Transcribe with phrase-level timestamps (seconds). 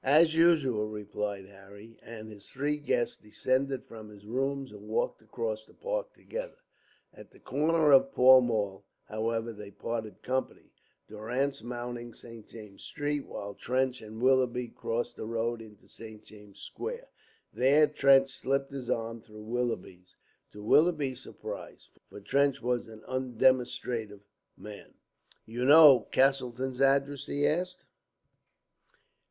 [0.03, 5.67] "As usual," replied Harry; and his three guests descended from his rooms and walked across
[5.67, 6.57] the Park together.
[7.13, 10.71] At the corner of Pall Mall, however, they parted company,
[11.07, 12.47] Durrance mounting St.
[12.47, 16.25] James's Street, while Trench and Willoughby crossed the road into St.
[16.25, 17.07] James's Square.
[17.53, 20.15] There Trench slipped his arm through Willoughby's,
[20.51, 24.21] to Willoughby's surprise, for Trench was an undemonstrative
[24.57, 24.95] man.
[25.45, 27.85] "You know Castleton's address?" he asked.